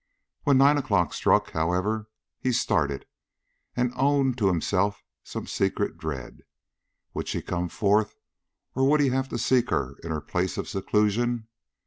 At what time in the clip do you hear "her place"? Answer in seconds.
10.09-10.57